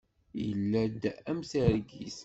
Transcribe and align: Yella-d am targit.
Yella-d 0.45 1.03
am 1.29 1.39
targit. 1.49 2.19